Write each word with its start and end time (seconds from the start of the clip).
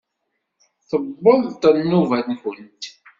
Tewweḍ-d 0.89 1.63
nnuba-nkent! 1.77 2.83